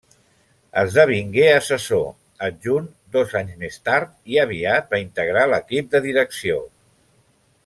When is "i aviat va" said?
4.35-5.05